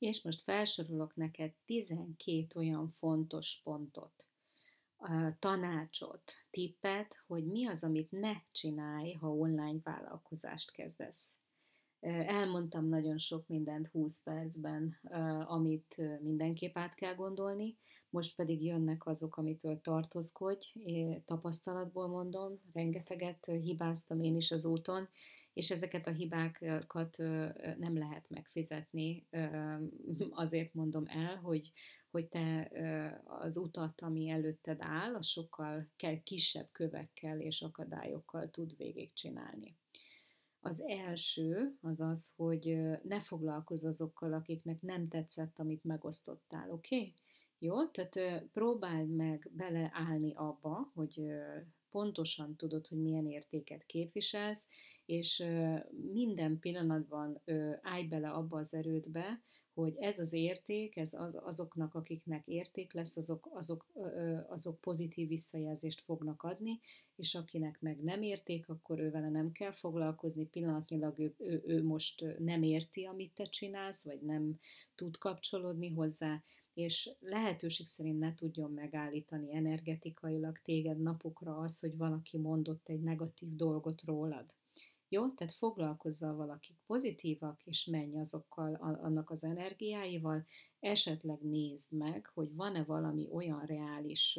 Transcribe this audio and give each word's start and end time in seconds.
És 0.00 0.22
most 0.22 0.42
felsorolok 0.42 1.16
neked 1.16 1.52
12 1.64 2.46
olyan 2.54 2.90
fontos 2.90 3.60
pontot, 3.64 4.28
tanácsot, 5.38 6.32
tippet, 6.50 7.22
hogy 7.26 7.46
mi 7.46 7.66
az, 7.66 7.84
amit 7.84 8.10
ne 8.10 8.42
csinálj, 8.52 9.12
ha 9.12 9.34
online 9.34 9.78
vállalkozást 9.82 10.70
kezdesz. 10.70 11.38
Elmondtam 12.00 12.88
nagyon 12.88 13.18
sok 13.18 13.46
mindent 13.46 13.86
20 13.86 14.22
percben, 14.22 14.94
amit 15.46 16.20
mindenképp 16.20 16.76
át 16.76 16.94
kell 16.94 17.14
gondolni, 17.14 17.76
most 18.10 18.36
pedig 18.36 18.64
jönnek 18.64 19.06
azok, 19.06 19.36
amitől 19.36 19.80
tartozkodj, 19.80 20.66
tapasztalatból 21.24 22.08
mondom, 22.08 22.60
rengeteget 22.72 23.44
hibáztam 23.44 24.20
én 24.20 24.36
is 24.36 24.50
az 24.50 24.64
úton, 24.64 25.08
és 25.52 25.70
ezeket 25.70 26.06
a 26.06 26.10
hibákat 26.10 27.16
nem 27.76 27.98
lehet 27.98 28.28
megfizetni. 28.28 29.26
Azért 30.30 30.74
mondom 30.74 31.04
el, 31.06 31.36
hogy, 31.36 31.72
hogy 32.10 32.28
te 32.28 32.70
az 33.24 33.56
utat, 33.56 34.00
ami 34.00 34.28
előtted 34.28 34.78
áll, 34.80 35.14
az 35.14 35.26
sokkal 35.26 35.86
kisebb 36.22 36.68
kövekkel 36.72 37.40
és 37.40 37.62
akadályokkal 37.62 38.50
tud 38.50 38.76
végigcsinálni. 38.76 39.79
Az 40.60 40.80
első 40.80 41.76
az 41.80 42.00
az, 42.00 42.32
hogy 42.36 42.78
ne 43.02 43.20
foglalkozz 43.20 43.84
azokkal, 43.84 44.32
akiknek 44.32 44.80
nem 44.80 45.08
tetszett, 45.08 45.58
amit 45.58 45.84
megosztottál, 45.84 46.70
oké? 46.70 46.96
Okay? 46.96 47.14
Jó? 47.58 47.86
Tehát 47.86 48.44
próbáld 48.52 49.10
meg 49.10 49.50
beleállni 49.52 50.34
abba, 50.34 50.90
hogy 50.94 51.22
pontosan 51.90 52.56
tudod, 52.56 52.86
hogy 52.86 52.98
milyen 52.98 53.26
értéket 53.26 53.84
képviselsz, 53.84 54.68
és 55.04 55.44
minden 56.12 56.58
pillanatban 56.58 57.42
állj 57.82 58.04
bele 58.04 58.30
abba 58.30 58.58
az 58.58 58.74
erődbe, 58.74 59.42
hogy 59.74 59.96
ez 59.96 60.18
az 60.18 60.32
érték, 60.32 60.96
ez 60.96 61.14
az, 61.14 61.38
azoknak, 61.42 61.94
akiknek 61.94 62.46
érték 62.46 62.92
lesz, 62.92 63.16
azok, 63.16 63.48
azok, 63.52 63.86
azok 64.48 64.80
pozitív 64.80 65.28
visszajelzést 65.28 66.00
fognak 66.00 66.42
adni, 66.42 66.80
és 67.16 67.34
akinek 67.34 67.80
meg 67.80 68.02
nem 68.02 68.22
érték, 68.22 68.68
akkor 68.68 68.98
ő 68.98 69.10
vele 69.10 69.28
nem 69.28 69.52
kell 69.52 69.72
foglalkozni, 69.72 70.46
pillanatnyilag 70.46 71.18
ő, 71.18 71.34
ő, 71.38 71.62
ő 71.66 71.84
most 71.84 72.24
nem 72.38 72.62
érti, 72.62 73.04
amit 73.04 73.34
te 73.34 73.44
csinálsz, 73.44 74.04
vagy 74.04 74.20
nem 74.20 74.58
tud 74.94 75.16
kapcsolódni 75.16 75.88
hozzá, 75.88 76.42
és 76.74 77.10
lehetőség 77.20 77.86
szerint 77.86 78.18
ne 78.18 78.34
tudjon 78.34 78.70
megállítani 78.70 79.54
energetikailag 79.54 80.58
téged 80.58 81.00
napokra 81.00 81.56
az, 81.56 81.80
hogy 81.80 81.96
valaki 81.96 82.38
mondott 82.38 82.88
egy 82.88 83.00
negatív 83.00 83.54
dolgot 83.54 84.02
rólad. 84.04 84.54
Jó? 85.12 85.28
Tehát 85.28 85.52
foglalkozzal 85.52 86.34
valakik 86.34 86.76
pozitívak, 86.86 87.60
és 87.64 87.84
menj 87.84 88.18
azokkal, 88.18 88.74
annak 88.74 89.30
az 89.30 89.44
energiáival, 89.44 90.44
esetleg 90.80 91.40
nézd 91.40 91.92
meg, 91.92 92.30
hogy 92.34 92.54
van-e 92.54 92.84
valami 92.84 93.28
olyan 93.32 93.64
reális, 93.64 94.38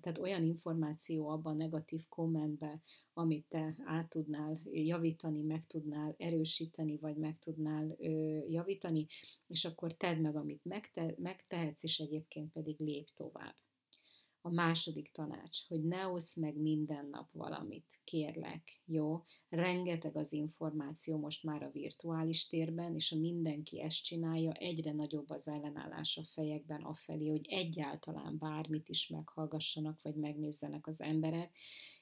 tehát 0.00 0.18
olyan 0.18 0.44
információ 0.44 1.28
abban 1.28 1.52
a 1.52 1.56
negatív 1.56 2.08
kommentbe, 2.08 2.82
amit 3.12 3.46
te 3.48 3.74
át 3.84 4.08
tudnál 4.08 4.60
javítani, 4.72 5.42
meg 5.42 5.66
tudnál 5.66 6.14
erősíteni, 6.18 6.96
vagy 6.96 7.16
meg 7.16 7.38
tudnál 7.38 7.96
javítani, 8.48 9.06
és 9.46 9.64
akkor 9.64 9.92
tedd 9.92 10.18
meg, 10.18 10.36
amit 10.36 10.64
megte, 10.64 11.14
megtehetsz, 11.18 11.82
és 11.82 11.98
egyébként 11.98 12.52
pedig 12.52 12.80
lép 12.80 13.08
tovább. 13.14 13.54
A 14.46 14.50
második 14.50 15.10
tanács, 15.10 15.66
hogy 15.68 15.84
ne 15.84 16.06
oszd 16.06 16.38
meg 16.38 16.56
minden 16.56 17.06
nap 17.06 17.30
valamit, 17.32 18.00
kérlek, 18.04 18.82
jó? 18.84 19.24
Rengeteg 19.48 20.16
az 20.16 20.32
információ 20.32 21.18
most 21.18 21.44
már 21.44 21.62
a 21.62 21.70
virtuális 21.70 22.46
térben, 22.46 22.94
és 22.94 23.12
a 23.12 23.16
mindenki 23.16 23.80
ezt 23.80 24.04
csinálja, 24.04 24.52
egyre 24.52 24.92
nagyobb 24.92 25.30
az 25.30 25.48
ellenállás 25.48 26.16
a 26.16 26.24
fejekben 26.24 26.82
afelé, 26.82 27.28
hogy 27.28 27.46
egyáltalán 27.48 28.38
bármit 28.38 28.88
is 28.88 29.08
meghallgassanak, 29.08 30.02
vagy 30.02 30.14
megnézzenek 30.14 30.86
az 30.86 31.00
emberek, 31.00 31.56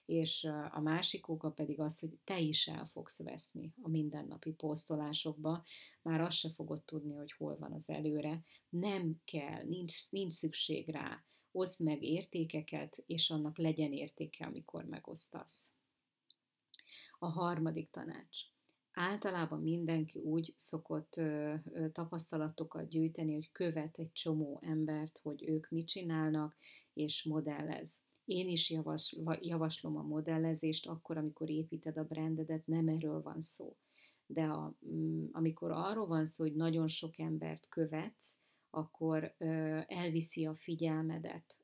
és 0.05 0.45
a 0.71 0.81
másik 0.81 1.29
oka 1.29 1.51
pedig 1.51 1.81
az, 1.81 1.99
hogy 1.99 2.19
te 2.25 2.39
is 2.39 2.67
el 2.67 2.87
fogsz 2.87 3.23
veszni 3.23 3.75
a 3.83 3.89
mindennapi 3.89 4.53
posztolásokba, 4.53 5.65
már 6.03 6.21
azt 6.21 6.37
se 6.37 6.51
fogod 6.51 6.83
tudni, 6.83 7.15
hogy 7.15 7.33
hol 7.33 7.57
van 7.59 7.73
az 7.73 7.91
előre. 7.91 8.43
Nem 8.69 9.21
kell, 9.25 9.63
nincs, 9.63 10.11
nincs 10.11 10.33
szükség 10.33 10.89
rá 10.89 11.25
oszd 11.55 11.81
meg 11.81 12.03
értékeket, 12.03 13.03
és 13.07 13.31
annak 13.31 13.59
legyen 13.59 13.93
értéke, 13.93 14.47
amikor 14.47 14.85
megosztasz. 14.85 15.73
A 17.19 17.27
harmadik 17.27 17.91
tanács. 17.91 18.39
Általában 18.93 19.61
mindenki 19.61 20.19
úgy 20.19 20.55
szokott 20.57 21.17
ö, 21.17 21.55
ö, 21.73 21.91
tapasztalatokat 21.91 22.89
gyűjteni, 22.89 23.35
hogy 23.35 23.51
követ 23.53 23.99
egy 23.99 24.13
csomó 24.13 24.61
embert, 24.63 25.19
hogy 25.19 25.49
ők 25.49 25.71
mit 25.71 25.87
csinálnak, 25.87 26.57
és 26.93 27.25
modellez. 27.25 28.01
Én 28.25 28.49
is 28.49 28.71
javas, 28.71 29.17
javaslom 29.41 29.97
a 29.97 30.03
modellezést 30.03 30.87
akkor, 30.87 31.17
amikor 31.17 31.51
építed 31.51 31.97
a 31.97 32.05
brandedet, 32.05 32.67
nem 32.67 32.89
erről 32.89 33.23
van 33.23 33.41
szó. 33.41 33.77
De 34.27 34.43
a, 34.43 34.77
mm, 34.87 35.27
amikor 35.33 35.71
arról 35.71 36.07
van 36.07 36.27
szó, 36.27 36.45
hogy 36.45 36.55
nagyon 36.55 36.87
sok 36.87 37.19
embert 37.19 37.69
követsz, 37.69 38.39
akkor 38.75 39.35
elviszi 39.87 40.47
a 40.47 40.55
figyelmedet 40.55 41.59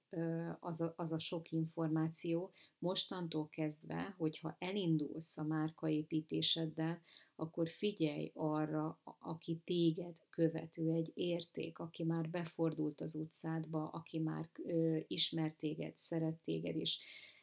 az 0.61 0.81
a, 0.81 0.95
az 0.97 1.13
a 1.13 1.19
sok 1.19 1.51
információ. 1.51 2.53
Mostantól 2.79 3.49
kezdve, 3.49 4.15
hogyha 4.19 4.57
elindulsz 4.59 5.39
a 5.39 5.43
márkaépítéseddel, 5.43 7.01
akkor 7.37 7.69
figyelj 7.69 8.31
arra, 8.35 9.01
aki 9.19 9.61
téged 9.65 10.17
követő, 10.31 10.91
egy 10.91 11.11
érték, 11.15 11.79
aki 11.79 12.05
már 12.05 12.31
befordult 12.31 13.01
az 13.01 13.15
utcádba, 13.15 13.89
aki 13.89 14.19
már 14.19 14.51
ö, 14.65 14.99
ismer 15.07 15.53
téged, 15.53 15.97
szeret 15.97 16.37
téged, 16.45 16.77
és 16.77 16.99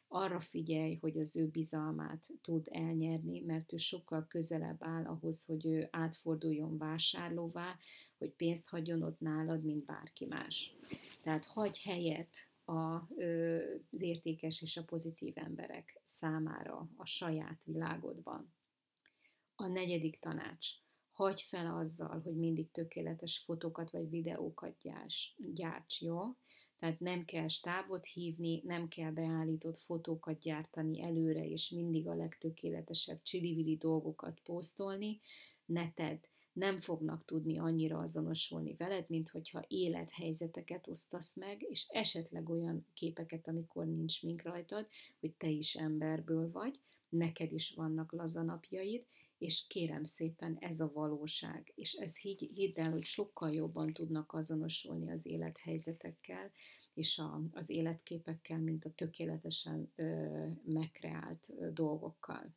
arra 0.07 0.39
figyelj, 0.39 0.95
hogy 0.95 1.17
az 1.17 1.35
ő 1.35 1.47
bizalmát 1.47 2.29
tud 2.41 2.67
elnyerni, 2.71 3.39
mert 3.39 3.73
ő 3.73 3.77
sokkal 3.77 4.27
közelebb 4.27 4.77
áll 4.79 5.05
ahhoz, 5.05 5.45
hogy 5.45 5.65
ő 5.65 5.87
átforduljon 5.91 6.77
vásárlóvá, 6.77 7.77
hogy 8.17 8.31
pénzt 8.31 8.67
hagyjon 8.67 9.03
ott 9.03 9.19
nálad, 9.19 9.63
mint 9.63 9.85
bárki 9.85 10.25
más. 10.25 10.75
Tehát 11.21 11.45
hagy 11.45 11.81
helyet 11.81 12.49
a, 12.65 12.95
az 13.91 14.01
értékes 14.01 14.61
és 14.61 14.77
a 14.77 14.83
pozitív 14.83 15.33
emberek 15.37 15.99
számára 16.03 16.89
a 16.95 17.05
saját 17.05 17.63
világodban. 17.65 18.53
A 19.55 19.67
negyedik 19.67 20.19
tanács. 20.19 20.67
Hagy 21.11 21.41
fel 21.41 21.75
azzal, 21.75 22.21
hogy 22.21 22.35
mindig 22.35 22.71
tökéletes 22.71 23.37
fotókat 23.45 23.91
vagy 23.91 24.09
videókat 24.09 24.77
gyárts, 24.81 25.35
gyárts 25.53 26.01
jó? 26.01 26.35
Tehát 26.79 26.99
nem 26.99 27.25
kell 27.25 27.47
stábot 27.47 28.05
hívni, 28.05 28.61
nem 28.63 28.87
kell 28.87 29.11
beállított 29.11 29.77
fotókat 29.77 30.39
gyártani 30.39 31.01
előre, 31.01 31.47
és 31.47 31.69
mindig 31.69 32.07
a 32.07 32.15
legtökéletesebb 32.15 33.21
csilivili 33.23 33.75
dolgokat 33.75 34.39
posztolni. 34.39 35.19
Ne 35.65 35.91
tedd, 35.91 36.19
nem 36.53 36.79
fognak 36.79 37.25
tudni 37.25 37.57
annyira 37.57 37.97
azonosulni 37.99 38.75
veled, 38.77 39.05
mint 39.09 39.29
hogyha 39.29 39.65
élethelyzeteket 39.67 40.87
osztasz 40.87 41.35
meg, 41.35 41.61
és 41.69 41.85
esetleg 41.89 42.49
olyan 42.49 42.85
képeket, 42.93 43.47
amikor 43.47 43.85
nincs 43.85 44.23
mink 44.23 44.41
rajtad, 44.41 44.87
hogy 45.19 45.31
te 45.31 45.47
is 45.47 45.75
emberből 45.75 46.51
vagy, 46.51 46.79
neked 47.09 47.51
is 47.51 47.73
vannak 47.75 48.11
lazanapjaid, 48.11 49.05
és 49.37 49.67
kérem 49.67 50.03
szépen 50.03 50.57
ez 50.59 50.79
a 50.79 50.91
valóság, 50.93 51.71
és 51.75 51.93
ez 51.93 52.17
hidd, 52.17 52.37
hidd 52.37 52.79
el, 52.79 52.91
hogy 52.91 53.03
sokkal 53.03 53.53
jobban 53.53 53.93
tudnak 53.93 54.33
azonosulni 54.33 55.11
az 55.11 55.25
élethelyzetekkel 55.25 56.51
és 56.93 57.17
a, 57.17 57.41
az 57.51 57.69
életképekkel, 57.69 58.59
mint 58.59 58.85
a 58.85 58.93
tökéletesen 58.93 59.91
ö, 59.95 60.47
megkreált 60.63 61.49
ö, 61.49 61.71
dolgokkal. 61.71 62.55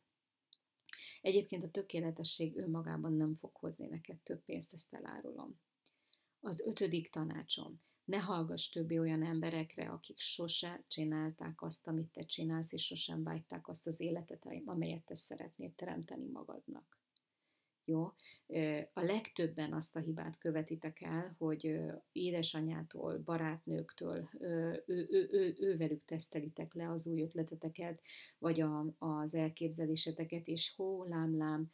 Egyébként 1.21 1.63
a 1.63 1.71
tökéletesség 1.71 2.57
önmagában 2.57 3.13
nem 3.13 3.35
fog 3.35 3.55
hozni 3.55 3.87
neked 3.87 4.17
több 4.17 4.43
pénzt, 4.43 4.73
ezt 4.73 4.93
elárulom. 4.93 5.59
Az 6.39 6.61
ötödik 6.61 7.09
tanácsom. 7.09 7.81
Ne 8.11 8.17
hallgass 8.17 8.69
többi 8.69 8.99
olyan 8.99 9.23
emberekre, 9.23 9.89
akik 9.89 10.19
sose 10.19 10.83
csinálták 10.87 11.61
azt, 11.61 11.87
amit 11.87 12.11
te 12.11 12.21
csinálsz, 12.21 12.71
és 12.71 12.85
sosem 12.85 13.23
vágyták 13.23 13.67
azt 13.67 13.87
az 13.87 13.99
életet, 13.99 14.47
amelyet 14.65 15.05
te 15.05 15.15
szeretnél 15.15 15.71
teremteni 15.75 16.27
magadnak. 16.27 16.99
Jó? 17.85 18.03
A 18.93 19.01
legtöbben 19.01 19.73
azt 19.73 19.95
a 19.95 19.99
hibát 19.99 20.37
követitek 20.37 21.01
el, 21.01 21.35
hogy 21.37 21.79
édesanyától, 22.11 23.17
barátnőktől, 23.17 24.27
ő, 24.39 24.83
ő, 24.85 25.27
ő, 25.31 25.55
ővelük 25.59 26.05
tesztelitek 26.05 26.73
le 26.73 26.89
az 26.89 27.07
új 27.07 27.21
ötleteteket, 27.21 28.01
vagy 28.39 28.61
a, 28.61 28.85
az 28.97 29.35
elképzeléseteket, 29.35 30.47
és 30.47 30.73
hó, 30.75 31.03
lám, 31.03 31.37
lám, 31.37 31.71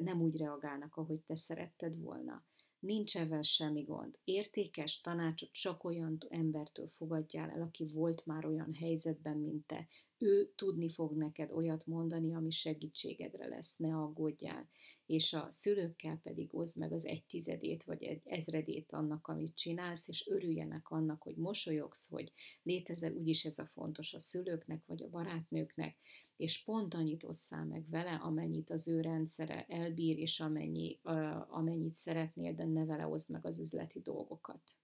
nem 0.00 0.20
úgy 0.20 0.36
reagálnak, 0.36 0.96
ahogy 0.96 1.20
te 1.20 1.36
szeretted 1.36 2.00
volna. 2.00 2.44
Nincs 2.80 3.16
ebben 3.16 3.42
semmi 3.42 3.82
gond. 3.82 4.18
Értékes 4.24 5.00
tanácsot 5.00 5.52
csak 5.52 5.84
olyan 5.84 6.18
embertől 6.28 6.88
fogadjál 6.88 7.50
el, 7.50 7.62
aki 7.62 7.90
volt 7.92 8.26
már 8.26 8.46
olyan 8.46 8.74
helyzetben, 8.74 9.36
mint 9.36 9.66
te. 9.66 9.86
Ő 10.22 10.52
tudni 10.54 10.88
fog 10.88 11.16
neked 11.16 11.50
olyat 11.50 11.86
mondani, 11.86 12.34
ami 12.34 12.50
segítségedre 12.50 13.46
lesz, 13.46 13.76
ne 13.76 13.96
aggódjál. 13.96 14.68
És 15.06 15.32
a 15.32 15.46
szülőkkel 15.50 16.20
pedig 16.22 16.54
oszd 16.54 16.76
meg 16.76 16.92
az 16.92 17.06
egy 17.06 17.24
tizedét 17.24 17.84
vagy 17.84 18.02
egy 18.02 18.22
ezredét 18.24 18.92
annak, 18.92 19.26
amit 19.26 19.54
csinálsz, 19.54 20.08
és 20.08 20.26
örüljenek 20.26 20.90
annak, 20.90 21.22
hogy 21.22 21.36
mosolyogsz, 21.36 22.08
hogy 22.08 22.32
létezel, 22.62 23.12
úgyis 23.12 23.44
ez 23.44 23.58
a 23.58 23.66
fontos 23.66 24.14
a 24.14 24.18
szülőknek 24.18 24.86
vagy 24.86 25.02
a 25.02 25.08
barátnőknek, 25.08 25.96
és 26.36 26.62
pont 26.62 26.94
annyit 26.94 27.24
osszál 27.24 27.64
meg 27.64 27.88
vele, 27.88 28.14
amennyit 28.14 28.70
az 28.70 28.88
ő 28.88 29.00
rendszere 29.00 29.64
elbír, 29.68 30.18
és 30.18 30.40
amennyi, 30.40 31.00
uh, 31.02 31.56
amennyit 31.56 31.94
szeretnél, 31.94 32.52
de 32.52 32.64
ne 32.64 32.84
vele 32.84 33.06
oszd 33.06 33.30
meg 33.30 33.46
az 33.46 33.58
üzleti 33.58 34.00
dolgokat. 34.00 34.78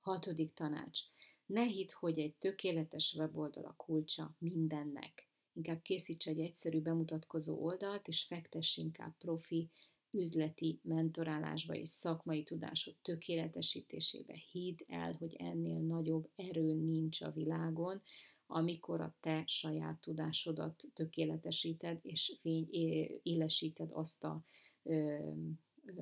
Hatodik 0.00 0.52
tanács. 0.52 1.00
Ne 1.46 1.64
hidd, 1.64 1.88
hogy 1.92 2.18
egy 2.18 2.34
tökéletes 2.34 3.14
weboldal 3.18 3.64
a 3.64 3.74
kulcsa 3.76 4.36
mindennek. 4.38 5.28
Inkább 5.52 5.82
készíts 5.82 6.26
egy 6.26 6.40
egyszerű 6.40 6.80
bemutatkozó 6.80 7.62
oldalt, 7.62 8.08
és 8.08 8.22
fektess 8.22 8.76
inkább 8.76 9.16
profi, 9.18 9.70
üzleti 10.10 10.80
mentorálásba 10.82 11.74
és 11.74 11.88
szakmai 11.88 12.42
tudásod 12.42 12.94
tökéletesítésébe. 13.02 14.34
Hidd 14.50 14.78
el, 14.86 15.12
hogy 15.12 15.34
ennél 15.34 15.78
nagyobb 15.78 16.30
erő 16.34 16.74
nincs 16.74 17.20
a 17.20 17.30
világon, 17.30 18.02
amikor 18.46 19.00
a 19.00 19.16
te 19.20 19.42
saját 19.46 20.00
tudásodat 20.00 20.84
tökéletesíted, 20.94 21.98
és 22.02 22.36
fény 22.40 22.68
élesíted 23.22 23.90
azt 23.92 24.24
a 24.24 24.44
ö, 24.82 25.30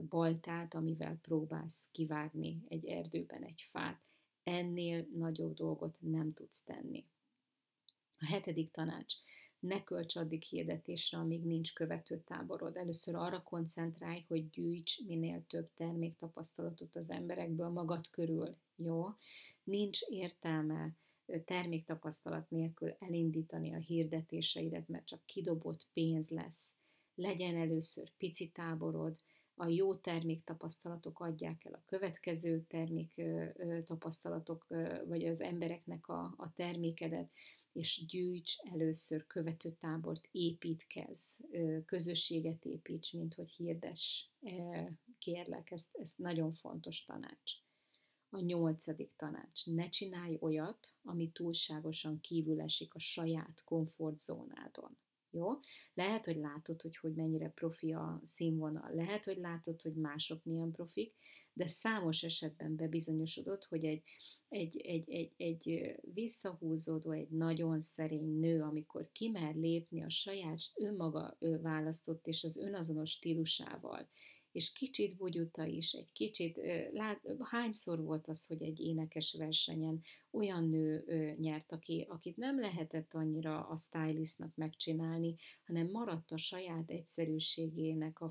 baltát, 0.09 0.75
amivel 0.75 1.19
próbálsz 1.23 1.89
kivágni 1.93 2.65
egy 2.69 2.85
erdőben 2.87 3.43
egy 3.43 3.61
fát. 3.71 4.03
Ennél 4.45 5.07
nagyobb 5.15 5.55
dolgot 5.55 5.99
nem 6.01 6.33
tudsz 6.33 6.63
tenni. 6.63 7.05
A 8.19 8.27
hetedik 8.27 8.71
tanács. 8.71 9.15
Ne 9.59 9.83
költs 9.83 10.17
addig 10.17 10.43
hirdetésre, 10.43 11.19
amíg 11.19 11.45
nincs 11.45 11.73
követő 11.73 12.21
táborod. 12.21 12.77
Először 12.77 13.15
arra 13.15 13.43
koncentrálj, 13.43 14.25
hogy 14.29 14.51
gyűjts 14.51 15.01
minél 15.07 15.45
több 15.47 15.71
terméktapasztalatot 15.75 16.97
az 16.97 17.11
emberekből 17.11 17.69
magad 17.69 18.11
körül. 18.11 18.57
Jó? 18.77 19.07
Nincs 19.63 20.01
értelme 20.01 20.97
terméktapasztalat 21.45 22.51
nélkül 22.51 22.97
elindítani 22.99 23.75
a 23.75 23.79
hirdetéseidet, 23.79 24.89
mert 24.89 25.07
csak 25.07 25.27
kidobott 25.27 25.87
pénz 25.93 26.29
lesz. 26.29 26.75
Legyen 27.15 27.57
először 27.57 28.11
pici 28.17 28.49
táborod, 28.49 29.17
a 29.57 29.67
jó 29.67 29.95
terméktapasztalatok 29.95 31.21
adják 31.21 31.65
el 31.65 31.73
a 31.73 31.83
következő 31.87 32.65
terméktapasztalatok, 32.69 34.67
vagy 35.07 35.25
az 35.25 35.41
embereknek 35.41 36.09
a, 36.09 36.35
a 36.37 36.53
termékedet, 36.55 37.31
és 37.73 38.05
gyűjts 38.07 38.57
először 38.73 39.27
követő 39.27 39.71
tábort, 39.71 40.29
építkez, 40.31 41.41
közösséget 41.85 42.65
építs, 42.65 43.13
mint 43.13 43.35
hogy 43.35 43.51
hirdes, 43.51 44.31
kérlek, 45.19 45.71
ezt, 45.71 45.97
ezt 45.97 46.19
nagyon 46.19 46.53
fontos 46.53 47.05
tanács. 47.05 47.53
A 48.31 48.41
nyolcadik 48.41 49.13
tanács. 49.17 49.67
Ne 49.67 49.89
csinálj 49.89 50.39
olyat, 50.41 50.95
ami 51.03 51.31
túlságosan 51.31 52.21
kívül 52.21 52.61
esik 52.61 52.95
a 52.95 52.99
saját 52.99 53.63
komfortzónádon. 53.65 54.99
Jó? 55.35 55.49
Lehet, 55.95 56.25
hogy 56.25 56.37
látod, 56.37 56.83
hogy, 56.83 56.97
hogy 56.97 57.15
mennyire 57.15 57.49
profi 57.49 57.93
a 57.93 58.21
színvonal, 58.23 58.91
lehet, 58.95 59.25
hogy 59.25 59.37
látod, 59.37 59.83
hogy 59.83 59.95
mások 59.95 60.45
milyen 60.45 60.71
profik, 60.71 61.15
de 61.53 61.67
számos 61.67 62.23
esetben 62.23 62.77
bebizonyosodott, 62.77 63.65
hogy 63.65 63.85
egy, 63.85 64.03
egy, 64.49 64.77
egy, 64.77 65.11
egy, 65.11 65.35
egy 65.37 65.95
visszahúzódó, 66.15 67.11
egy 67.11 67.29
nagyon 67.29 67.81
szerény 67.81 68.39
nő, 68.39 68.63
amikor 68.63 69.09
kimer 69.13 69.55
lépni 69.55 70.03
a 70.03 70.09
saját 70.09 70.59
önmaga 70.75 71.37
választott 71.63 72.27
és 72.27 72.45
az 72.45 72.57
önazonos 72.57 73.11
stílusával, 73.11 74.09
és 74.55 74.73
kicsit 74.73 75.17
bugyuta 75.17 75.65
is, 75.65 75.93
egy 75.93 76.13
kicsit, 76.13 76.61
lát, 76.93 77.21
hányszor 77.41 78.03
volt 78.03 78.29
az, 78.29 78.47
hogy 78.47 78.63
egy 78.63 78.81
énekes 78.81 79.35
versenyen 79.39 80.01
olyan 80.31 80.69
nő 80.69 81.05
nyert, 81.39 81.73
aki, 81.73 82.07
akit 82.09 82.37
nem 82.37 82.61
lehetett 82.61 83.15
annyira 83.15 83.67
a 83.67 83.77
stylistnak 83.77 84.55
megcsinálni, 84.57 85.35
hanem 85.67 85.91
maradt 85.91 86.31
a 86.31 86.37
saját 86.37 86.91
egyszerűségének 86.91 88.21
a, 88.21 88.31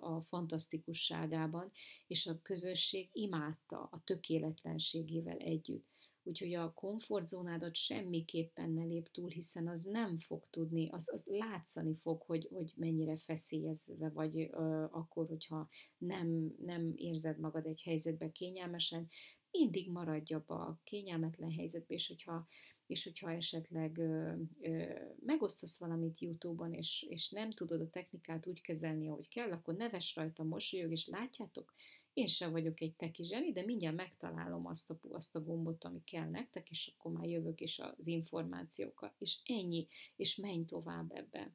a, 0.00 0.20
fantasztikusságában, 0.20 1.72
és 2.06 2.26
a 2.26 2.42
közösség 2.42 3.08
imádta 3.12 3.88
a 3.90 4.02
tökéletlenségével 4.04 5.36
együtt. 5.36 6.03
Úgyhogy 6.26 6.54
a 6.54 6.72
komfortzónádat 6.72 7.74
semmiképpen 7.74 8.70
ne 8.70 8.84
lép 8.84 9.08
túl, 9.10 9.28
hiszen 9.28 9.68
az 9.68 9.80
nem 9.80 10.16
fog 10.16 10.46
tudni, 10.50 10.88
az, 10.88 11.08
az 11.12 11.24
látszani 11.26 11.94
fog, 11.94 12.22
hogy, 12.22 12.48
hogy 12.52 12.72
mennyire 12.76 13.16
feszélyezve 13.16 14.08
vagy 14.08 14.36
ö, 14.36 14.84
akkor, 14.90 15.26
hogyha 15.26 15.68
nem, 15.98 16.54
nem 16.58 16.92
érzed 16.96 17.38
magad 17.38 17.66
egy 17.66 17.82
helyzetbe 17.82 18.32
kényelmesen, 18.32 19.08
mindig 19.50 19.90
maradj 19.90 20.34
abba 20.34 20.54
a 20.54 20.80
kényelmetlen 20.84 21.50
helyzetbe, 21.50 21.94
és 21.94 22.08
hogyha, 22.08 22.46
és 22.86 23.04
hogyha 23.04 23.30
esetleg 23.30 23.98
ö, 23.98 24.32
ö, 24.60 24.84
megosztasz 25.24 25.78
valamit 25.78 26.18
YouTube-on, 26.18 26.72
és, 26.72 27.06
és 27.08 27.30
nem 27.30 27.50
tudod 27.50 27.80
a 27.80 27.90
technikát 27.90 28.46
úgy 28.46 28.60
kezelni, 28.60 29.08
ahogy 29.08 29.28
kell, 29.28 29.52
akkor 29.52 29.74
neves 29.74 30.14
rajta, 30.14 30.42
mosolyog, 30.42 30.92
és 30.92 31.06
látjátok, 31.06 31.74
én 32.14 32.26
sem 32.26 32.50
vagyok 32.50 32.80
egy 32.80 32.94
teki 32.94 33.24
zseni, 33.24 33.52
de 33.52 33.62
mindjárt 33.62 33.96
megtalálom 33.96 34.66
azt 34.66 34.90
a, 34.90 34.98
azt 35.10 35.36
a 35.36 35.42
gombot, 35.42 35.84
ami 35.84 36.04
kell 36.04 36.28
nektek, 36.28 36.70
és 36.70 36.92
akkor 36.96 37.12
már 37.12 37.28
jövök 37.28 37.60
is 37.60 37.78
az 37.78 38.06
információkkal. 38.06 39.14
És 39.18 39.38
ennyi, 39.44 39.86
és 40.16 40.36
menj 40.36 40.64
tovább 40.64 41.10
ebbe. 41.12 41.52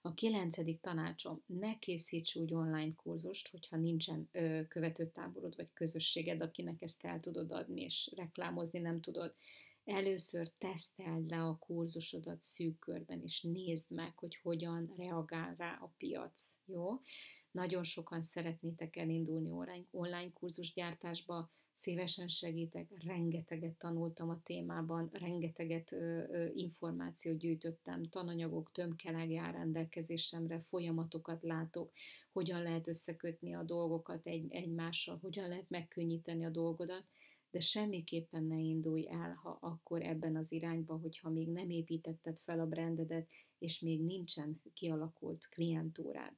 A 0.00 0.14
kilencedik 0.14 0.80
tanácsom, 0.80 1.42
ne 1.46 1.78
készíts 1.78 2.36
úgy 2.36 2.54
online 2.54 2.94
kurzust, 2.94 3.48
hogyha 3.48 3.76
nincsen 3.76 4.28
ö, 4.32 4.66
követőtáborod 4.68 5.56
vagy 5.56 5.72
közösséged, 5.72 6.40
akinek 6.40 6.82
ezt 6.82 7.04
el 7.04 7.20
tudod 7.20 7.52
adni, 7.52 7.82
és 7.82 8.12
reklámozni 8.16 8.78
nem 8.78 9.00
tudod. 9.00 9.34
Először 9.86 10.48
teszteld 10.58 11.30
le 11.30 11.42
a 11.42 11.56
kurzusodat 11.58 12.42
szűk 12.42 12.78
körben, 12.78 13.22
és 13.22 13.42
nézd 13.42 13.90
meg, 13.90 14.18
hogy 14.18 14.36
hogyan 14.36 14.92
reagál 14.96 15.54
rá 15.58 15.78
a 15.82 15.92
piac. 15.96 16.54
Jó? 16.64 17.00
Nagyon 17.50 17.82
sokan 17.82 18.22
szeretnétek 18.22 18.96
elindulni 18.96 19.50
online 19.90 20.32
kurzusgyártásba, 20.32 21.50
szívesen 21.72 22.28
segítek, 22.28 23.02
rengeteget 23.04 23.74
tanultam 23.74 24.28
a 24.28 24.40
témában, 24.42 25.08
rengeteget 25.12 25.92
ö, 25.92 25.96
ö, 25.96 26.48
információt 26.54 27.38
gyűjtöttem, 27.38 28.04
tananyagok 28.04 28.72
tömkelege 28.72 29.40
áll 29.40 29.52
rendelkezésemre, 29.52 30.60
folyamatokat 30.60 31.42
látok, 31.42 31.92
hogyan 32.32 32.62
lehet 32.62 32.88
összekötni 32.88 33.54
a 33.54 33.62
dolgokat 33.62 34.26
egy, 34.26 34.52
egymással, 34.52 35.18
hogyan 35.22 35.48
lehet 35.48 35.70
megkönnyíteni 35.70 36.44
a 36.44 36.50
dolgodat, 36.50 37.04
de 37.50 37.60
semmiképpen 37.60 38.44
ne 38.44 38.58
indulj 38.58 39.08
el, 39.08 39.34
ha 39.34 39.58
akkor 39.60 40.02
ebben 40.02 40.36
az 40.36 40.52
irányba, 40.52 40.96
hogyha 40.96 41.30
még 41.30 41.48
nem 41.48 41.70
építetted 41.70 42.38
fel 42.38 42.60
a 42.60 42.66
brandedet, 42.66 43.30
és 43.58 43.80
még 43.80 44.02
nincsen 44.02 44.62
kialakult 44.72 45.48
klientúrád. 45.48 46.34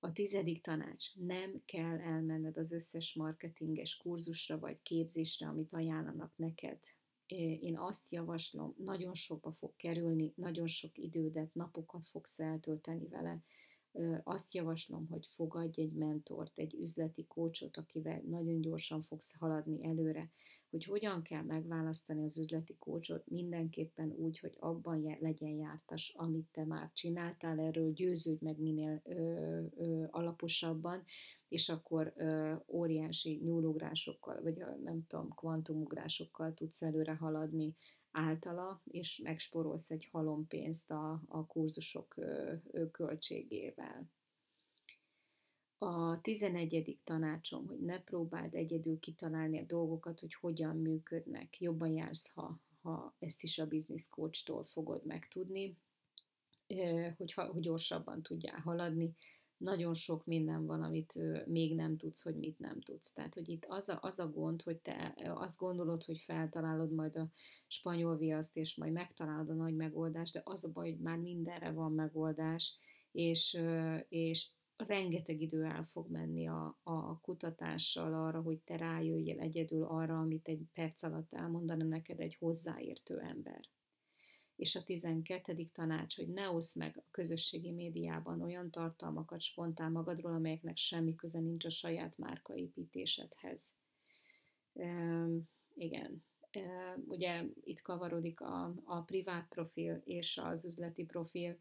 A 0.00 0.12
tizedik 0.12 0.62
tanács. 0.62 1.14
Nem 1.14 1.62
kell 1.64 1.98
elmenned 2.00 2.56
az 2.56 2.72
összes 2.72 3.14
marketinges 3.14 3.96
kurzusra 3.96 4.58
vagy 4.58 4.82
képzésre, 4.82 5.46
amit 5.46 5.72
ajánlanak 5.72 6.36
neked. 6.36 6.78
Én 7.60 7.78
azt 7.78 8.10
javaslom, 8.10 8.74
nagyon 8.78 9.14
sokba 9.14 9.52
fog 9.52 9.76
kerülni, 9.76 10.32
nagyon 10.36 10.66
sok 10.66 10.98
idődet, 10.98 11.54
napokat 11.54 12.04
fogsz 12.04 12.38
eltölteni 12.38 13.08
vele, 13.08 13.42
azt 14.22 14.54
javaslom, 14.54 15.06
hogy 15.10 15.26
fogadj 15.26 15.80
egy 15.80 15.92
mentort, 15.92 16.58
egy 16.58 16.74
üzleti 16.74 17.26
kócsot, 17.26 17.76
akivel 17.76 18.22
nagyon 18.28 18.60
gyorsan 18.60 19.00
fogsz 19.00 19.36
haladni 19.38 19.84
előre, 19.84 20.30
hogy 20.70 20.84
hogyan 20.84 21.22
kell 21.22 21.42
megválasztani 21.42 22.24
az 22.24 22.38
üzleti 22.38 22.76
kócsot, 22.78 23.26
mindenképpen 23.26 24.12
úgy, 24.12 24.38
hogy 24.38 24.56
abban 24.58 25.16
legyen 25.20 25.50
jártas, 25.50 26.12
amit 26.16 26.46
te 26.52 26.64
már 26.64 26.90
csináltál, 26.92 27.60
erről 27.60 27.92
győződj 27.92 28.44
meg 28.44 28.58
minél 28.58 29.02
ö, 29.04 29.60
ö, 29.76 30.04
alaposabban, 30.10 31.04
és 31.48 31.68
akkor 31.68 32.12
ö, 32.16 32.54
óriási 32.66 33.40
nyúlugrásokkal, 33.44 34.42
vagy 34.42 34.56
nem 34.82 35.06
tudom, 35.06 35.34
kvantumugrásokkal 35.34 36.54
tudsz 36.54 36.82
előre 36.82 37.14
haladni 37.14 37.74
általa, 38.18 38.82
és 38.84 39.20
megsporolsz 39.22 39.90
egy 39.90 40.08
halompénzt 40.12 40.90
a, 40.90 41.22
a 41.28 41.46
kurzusok 41.46 42.14
költségével. 42.92 44.10
A 45.78 46.20
tizenegyedik 46.20 47.02
tanácsom, 47.02 47.66
hogy 47.66 47.80
ne 47.80 48.00
próbáld 48.00 48.54
egyedül 48.54 48.98
kitalálni 48.98 49.58
a 49.58 49.64
dolgokat, 49.64 50.20
hogy 50.20 50.34
hogyan 50.34 50.76
működnek. 50.76 51.60
Jobban 51.60 51.88
jársz, 51.88 52.32
ha, 52.34 52.60
ha 52.82 53.14
ezt 53.18 53.42
is 53.42 53.58
a 53.58 53.66
business 53.66 54.08
coach-tól 54.08 54.62
fogod 54.62 55.04
megtudni, 55.04 55.76
hogy, 57.16 57.32
hogy 57.32 57.60
gyorsabban 57.60 58.22
tudjál 58.22 58.60
haladni, 58.60 59.16
nagyon 59.58 59.94
sok 59.94 60.26
minden 60.26 60.66
van, 60.66 60.82
amit 60.82 61.18
még 61.46 61.74
nem 61.74 61.96
tudsz, 61.96 62.22
hogy 62.22 62.36
mit 62.36 62.58
nem 62.58 62.80
tudsz. 62.80 63.12
Tehát, 63.12 63.34
hogy 63.34 63.48
itt 63.48 63.64
az 63.68 63.88
a, 63.88 63.98
az 64.02 64.18
a 64.18 64.30
gond, 64.30 64.62
hogy 64.62 64.76
te 64.76 65.14
azt 65.34 65.58
gondolod, 65.58 66.04
hogy 66.04 66.18
feltalálod 66.18 66.92
majd 66.92 67.16
a 67.16 67.28
spanyol 67.66 68.16
viaszt, 68.16 68.56
és 68.56 68.76
majd 68.76 68.92
megtalálod 68.92 69.50
a 69.50 69.54
nagy 69.54 69.74
megoldást, 69.74 70.32
de 70.32 70.42
az 70.44 70.64
a 70.64 70.72
baj, 70.72 70.90
hogy 70.90 71.00
már 71.00 71.18
mindenre 71.18 71.70
van 71.70 71.92
megoldás, 71.92 72.78
és, 73.12 73.60
és 74.08 74.50
rengeteg 74.76 75.40
idő 75.40 75.64
el 75.64 75.82
fog 75.82 76.10
menni 76.10 76.48
a, 76.48 76.78
a 76.82 77.18
kutatással 77.20 78.14
arra, 78.14 78.40
hogy 78.40 78.58
te 78.58 78.76
rájöjjél 78.76 79.40
egyedül 79.40 79.82
arra, 79.82 80.18
amit 80.18 80.48
egy 80.48 80.62
perc 80.74 81.02
alatt 81.02 81.34
elmondana 81.34 81.84
neked 81.84 82.20
egy 82.20 82.34
hozzáértő 82.34 83.18
ember. 83.18 83.60
És 84.58 84.74
a 84.74 84.82
12. 84.82 85.64
tanács, 85.72 86.16
hogy 86.16 86.28
ne 86.28 86.50
oszd 86.50 86.76
meg 86.76 86.96
a 86.96 87.10
közösségi 87.10 87.70
médiában 87.70 88.42
olyan 88.42 88.70
tartalmakat 88.70 89.40
spontán 89.40 89.92
magadról, 89.92 90.32
amelyeknek 90.34 90.76
semmi 90.76 91.14
köze 91.14 91.40
nincs 91.40 91.64
a 91.64 91.70
saját 91.70 92.18
márkaépítésedhez. 92.18 93.74
Um, 94.72 95.48
igen, 95.74 96.24
ugye 97.06 97.44
itt 97.64 97.80
kavarodik 97.80 98.40
a, 98.40 98.74
a 98.84 99.00
privát 99.00 99.48
profil 99.48 100.02
és 100.04 100.38
az 100.38 100.64
üzleti 100.64 101.04
profil, 101.04 101.58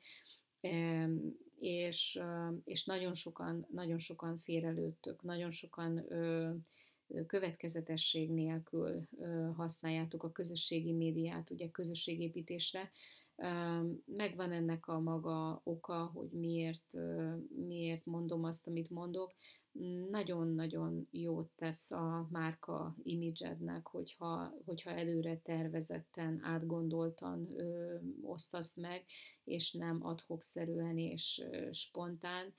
és, 1.60 2.20
és 2.64 2.86
nagyon 2.86 3.14
sokan, 3.14 3.68
nagyon 3.72 3.98
sokan 3.98 4.38
félrelőttök, 4.38 5.24
nagyon 5.24 5.52
sokan 5.52 6.06
következetesség 7.28 8.32
nélkül 8.32 9.08
használjátok 9.56 10.24
a 10.24 10.32
közösségi 10.32 10.92
médiát, 10.92 11.50
ugye 11.50 11.70
közösségépítésre. 11.70 12.92
Megvan 14.06 14.52
ennek 14.52 14.88
a 14.88 15.00
maga 15.00 15.62
oka, 15.64 16.12
hogy 16.14 16.32
miért, 16.32 16.94
miért 17.68 18.06
mondom 18.06 18.44
azt, 18.44 18.68
amit 18.68 18.90
mondok. 18.90 19.36
Nagyon-nagyon 20.10 21.08
jót 21.12 21.50
tesz 21.56 21.92
a 21.92 22.28
márka 22.32 22.96
imidzsednek, 23.04 23.88
hogyha, 23.88 24.54
hogyha 24.66 24.90
előre 24.90 25.38
tervezetten, 25.38 26.40
átgondoltan 26.44 27.50
ö, 27.56 27.96
osztasz 28.22 28.76
meg, 28.76 29.06
és 29.44 29.72
nem 29.72 30.06
adhok-szerűen 30.06 30.98
és 30.98 31.42
ö, 31.52 31.72
spontán 31.72 32.54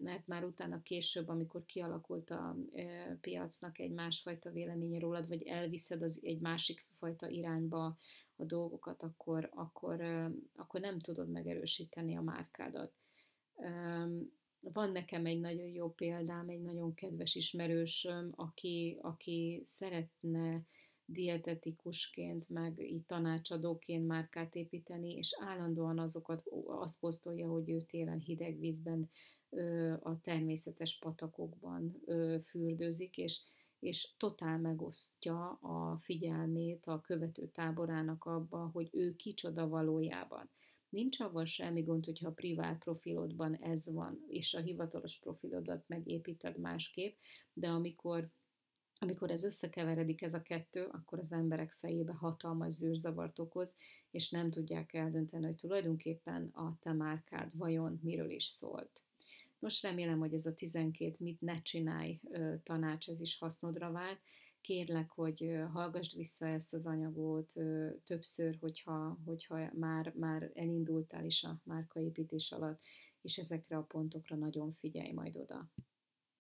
mert 0.00 0.26
már 0.26 0.44
utána 0.44 0.82
később, 0.82 1.28
amikor 1.28 1.64
kialakult 1.64 2.30
a 2.30 2.56
piacnak 3.20 3.78
egy 3.78 3.92
másfajta 3.92 4.50
véleménye 4.50 4.98
rólad, 4.98 5.28
vagy 5.28 5.42
elviszed 5.42 6.02
az 6.02 6.20
egy 6.22 6.40
másik 6.40 6.80
fajta 6.92 7.28
irányba 7.28 7.96
a 8.36 8.44
dolgokat, 8.44 9.02
akkor, 9.02 9.50
akkor, 9.54 10.00
akkor 10.56 10.80
nem 10.80 10.98
tudod 10.98 11.30
megerősíteni 11.30 12.16
a 12.16 12.22
márkádat. 12.22 12.92
Van 14.60 14.90
nekem 14.92 15.26
egy 15.26 15.40
nagyon 15.40 15.66
jó 15.66 15.90
példám, 15.90 16.48
egy 16.48 16.62
nagyon 16.62 16.94
kedves 16.94 17.34
ismerősöm, 17.34 18.32
aki, 18.36 18.98
aki 19.02 19.62
szeretne 19.64 20.62
dietetikusként, 21.12 22.48
meg 22.48 22.80
így 22.80 23.04
tanácsadóként 23.04 24.06
márkát 24.06 24.54
építeni, 24.54 25.12
és 25.12 25.36
állandóan 25.40 25.98
azokat 25.98 26.42
azt 26.66 26.98
posztolja, 26.98 27.48
hogy 27.48 27.70
ő 27.70 27.80
télen 27.80 28.18
hideg 28.18 28.58
vízben 28.58 29.10
a 30.00 30.20
természetes 30.20 30.98
patakokban 30.98 32.02
fürdőzik, 32.42 33.18
és, 33.18 33.40
és 33.78 34.14
totál 34.16 34.58
megosztja 34.58 35.48
a 35.50 35.98
figyelmét 35.98 36.86
a 36.86 37.00
követő 37.00 37.46
táborának 37.46 38.24
abba, 38.24 38.70
hogy 38.72 38.88
ő 38.92 39.16
kicsoda 39.16 39.68
valójában. 39.68 40.50
Nincs 40.88 41.20
avval 41.20 41.44
semmi 41.44 41.82
gond, 41.82 42.04
hogyha 42.04 42.28
a 42.28 42.32
privát 42.32 42.78
profilodban 42.78 43.54
ez 43.54 43.92
van, 43.92 44.24
és 44.28 44.54
a 44.54 44.60
hivatalos 44.60 45.18
profilodat 45.18 45.84
megépíted 45.86 46.58
másképp, 46.58 47.16
de 47.52 47.68
amikor 47.68 48.30
amikor 49.02 49.30
ez 49.30 49.44
összekeveredik 49.44 50.22
ez 50.22 50.34
a 50.34 50.42
kettő, 50.42 50.84
akkor 50.84 51.18
az 51.18 51.32
emberek 51.32 51.70
fejébe 51.70 52.12
hatalmas 52.12 52.72
zűrzavart 52.72 53.38
okoz, 53.38 53.76
és 54.10 54.30
nem 54.30 54.50
tudják 54.50 54.94
eldönteni, 54.94 55.44
hogy 55.44 55.54
tulajdonképpen 55.54 56.50
a 56.52 56.76
te 56.80 56.92
márkád 56.92 57.56
vajon 57.56 58.00
miről 58.02 58.30
is 58.30 58.44
szólt. 58.44 59.02
Most 59.58 59.82
remélem, 59.82 60.18
hogy 60.18 60.32
ez 60.32 60.46
a 60.46 60.54
12 60.54 61.16
mit 61.18 61.40
ne 61.40 61.62
csinálj 61.62 62.20
tanács, 62.62 63.08
ez 63.08 63.20
is 63.20 63.38
hasznodra 63.38 63.90
vált. 63.90 64.20
Kérlek, 64.60 65.10
hogy 65.10 65.58
hallgassd 65.72 66.16
vissza 66.16 66.46
ezt 66.46 66.74
az 66.74 66.86
anyagot 66.86 67.52
többször, 68.04 68.56
hogyha, 68.60 69.18
hogyha 69.24 69.70
már, 69.74 70.12
már 70.16 70.50
elindultál 70.54 71.24
is 71.24 71.44
a 71.44 71.60
márkaépítés 71.64 72.52
alatt, 72.52 72.80
és 73.22 73.38
ezekre 73.38 73.76
a 73.76 73.82
pontokra 73.82 74.36
nagyon 74.36 74.72
figyelj 74.72 75.12
majd 75.12 75.36
oda. 75.36 75.70